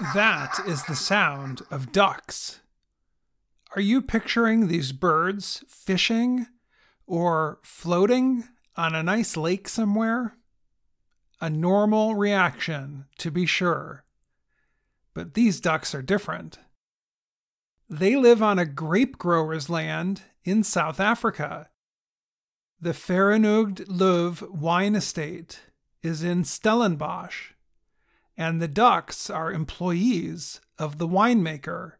That 0.00 0.60
is 0.66 0.84
the 0.84 0.96
sound 0.96 1.60
of 1.70 1.92
ducks. 1.92 2.60
Are 3.76 3.82
you 3.82 4.00
picturing 4.00 4.66
these 4.66 4.92
birds 4.92 5.62
fishing 5.68 6.46
or 7.06 7.58
floating 7.62 8.48
on 8.78 8.94
a 8.94 9.02
nice 9.02 9.36
lake 9.36 9.68
somewhere? 9.68 10.36
A 11.38 11.50
normal 11.50 12.14
reaction, 12.14 13.04
to 13.18 13.30
be 13.30 13.44
sure. 13.44 14.04
But 15.12 15.34
these 15.34 15.60
ducks 15.60 15.94
are 15.94 16.02
different. 16.02 16.58
They 17.90 18.16
live 18.16 18.42
on 18.42 18.58
a 18.58 18.64
grape 18.64 19.18
grower's 19.18 19.68
land 19.68 20.22
in 20.44 20.64
South 20.64 20.98
Africa. 20.98 21.68
The 22.80 22.92
Vergenoegd 22.92 23.86
Löw 23.86 24.50
wine 24.50 24.94
estate 24.94 25.60
is 26.02 26.22
in 26.22 26.44
Stellenbosch 26.44 27.52
and 28.40 28.58
the 28.58 28.68
ducks 28.68 29.28
are 29.28 29.52
employees 29.52 30.62
of 30.78 30.96
the 30.96 31.06
winemaker. 31.06 31.92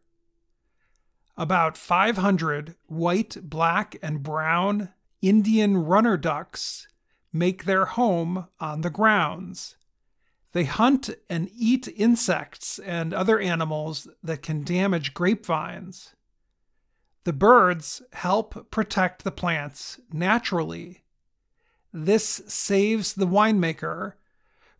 About 1.37 1.77
500 1.77 2.73
white, 2.87 3.37
black, 3.43 3.95
and 4.01 4.23
brown 4.23 4.89
Indian 5.21 5.77
runner 5.77 6.17
ducks 6.17 6.87
make 7.31 7.65
their 7.65 7.85
home 7.85 8.47
on 8.59 8.81
the 8.81 8.89
grounds. 8.89 9.75
They 10.53 10.63
hunt 10.63 11.11
and 11.29 11.47
eat 11.55 11.87
insects 11.95 12.79
and 12.79 13.13
other 13.13 13.39
animals 13.39 14.07
that 14.23 14.41
can 14.41 14.63
damage 14.63 15.13
grapevines. 15.13 16.15
The 17.23 17.33
birds 17.33 18.01
help 18.13 18.71
protect 18.71 19.23
the 19.23 19.31
plants 19.31 19.99
naturally. 20.11 21.03
This 21.93 22.41
saves 22.47 23.13
the 23.13 23.27
winemaker 23.27 24.13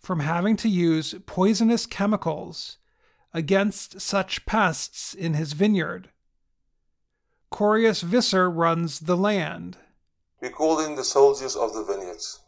from 0.01 0.21
having 0.21 0.55
to 0.57 0.67
use 0.67 1.13
poisonous 1.25 1.85
chemicals 1.85 2.77
against 3.33 4.01
such 4.01 4.45
pests 4.45 5.13
in 5.13 5.35
his 5.35 5.53
vineyard. 5.53 6.09
Corius 7.51 8.01
Visser 8.01 8.49
runs 8.49 9.01
the 9.01 9.17
land. 9.17 9.77
We 10.41 10.49
call 10.49 10.77
them 10.77 10.95
the 10.95 11.03
soldiers 11.03 11.55
of 11.55 11.73
the 11.73 11.83
vineyards. 11.83 12.39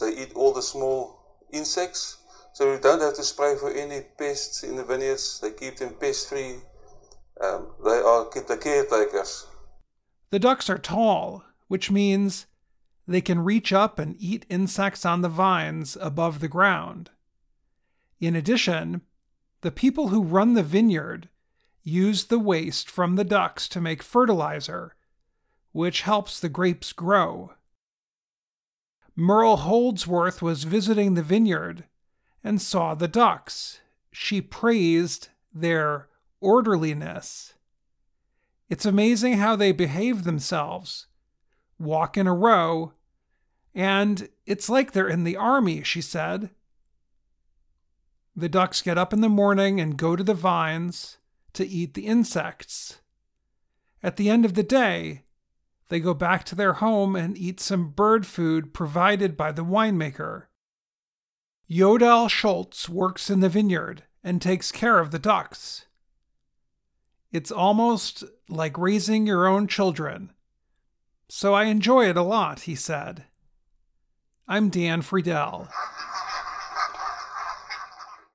They 0.00 0.10
eat 0.10 0.32
all 0.34 0.52
the 0.52 0.62
small 0.62 1.18
insects, 1.50 2.18
so 2.52 2.70
we 2.72 2.78
don't 2.78 3.00
have 3.00 3.14
to 3.14 3.22
spray 3.22 3.56
for 3.56 3.72
any 3.72 4.02
pests 4.16 4.62
in 4.62 4.76
the 4.76 4.84
vineyards. 4.84 5.40
They 5.40 5.50
keep 5.50 5.76
them 5.76 5.94
pest 5.98 6.28
free. 6.28 6.56
Um, 7.42 7.72
they 7.84 7.90
are 7.90 8.24
the 8.30 8.58
caretakers. 8.62 9.46
The 10.30 10.38
ducks 10.38 10.70
are 10.70 10.78
tall, 10.78 11.44
which 11.68 11.90
means 11.90 12.46
they 13.06 13.20
can 13.20 13.44
reach 13.44 13.72
up 13.72 13.98
and 13.98 14.16
eat 14.18 14.46
insects 14.48 15.04
on 15.04 15.22
the 15.22 15.28
vines 15.28 15.96
above 16.00 16.40
the 16.40 16.48
ground. 16.48 17.10
In 18.20 18.34
addition, 18.34 19.02
the 19.60 19.70
people 19.70 20.08
who 20.08 20.22
run 20.22 20.54
the 20.54 20.62
vineyard 20.62 21.28
use 21.82 22.24
the 22.24 22.38
waste 22.38 22.90
from 22.90 23.14
the 23.16 23.24
ducks 23.24 23.68
to 23.68 23.80
make 23.80 24.02
fertilizer, 24.02 24.96
which 25.72 26.02
helps 26.02 26.40
the 26.40 26.48
grapes 26.48 26.92
grow. 26.92 27.52
Merle 29.14 29.58
Holdsworth 29.58 30.42
was 30.42 30.64
visiting 30.64 31.14
the 31.14 31.22
vineyard 31.22 31.84
and 32.42 32.60
saw 32.60 32.94
the 32.94 33.08
ducks. 33.08 33.80
She 34.12 34.40
praised 34.40 35.28
their 35.54 36.08
orderliness. 36.40 37.54
It's 38.68 38.84
amazing 38.84 39.34
how 39.34 39.56
they 39.56 39.72
behave 39.72 40.24
themselves, 40.24 41.06
walk 41.78 42.16
in 42.16 42.26
a 42.26 42.34
row, 42.34 42.92
and 43.76 44.30
it's 44.46 44.70
like 44.70 44.92
they're 44.92 45.06
in 45.06 45.24
the 45.24 45.36
army, 45.36 45.82
she 45.82 46.00
said. 46.00 46.48
The 48.34 48.48
ducks 48.48 48.80
get 48.80 48.96
up 48.96 49.12
in 49.12 49.20
the 49.20 49.28
morning 49.28 49.78
and 49.80 49.98
go 49.98 50.16
to 50.16 50.24
the 50.24 50.32
vines 50.32 51.18
to 51.52 51.66
eat 51.66 51.92
the 51.92 52.06
insects. 52.06 53.00
At 54.02 54.16
the 54.16 54.30
end 54.30 54.46
of 54.46 54.54
the 54.54 54.62
day, 54.62 55.24
they 55.88 56.00
go 56.00 56.14
back 56.14 56.44
to 56.44 56.54
their 56.54 56.74
home 56.74 57.14
and 57.14 57.36
eat 57.36 57.60
some 57.60 57.90
bird 57.90 58.26
food 58.26 58.72
provided 58.72 59.36
by 59.36 59.52
the 59.52 59.64
winemaker. 59.64 60.44
Yodel 61.66 62.28
Schultz 62.28 62.88
works 62.88 63.28
in 63.28 63.40
the 63.40 63.50
vineyard 63.50 64.04
and 64.24 64.40
takes 64.40 64.72
care 64.72 65.00
of 65.00 65.10
the 65.10 65.18
ducks. 65.18 65.84
It's 67.30 67.52
almost 67.52 68.24
like 68.48 68.78
raising 68.78 69.26
your 69.26 69.46
own 69.46 69.66
children. 69.66 70.32
So 71.28 71.52
I 71.52 71.64
enjoy 71.64 72.08
it 72.08 72.16
a 72.16 72.22
lot, 72.22 72.60
he 72.60 72.74
said. 72.74 73.24
I'm 74.48 74.68
Dan 74.68 75.02
Friedell. 75.02 75.68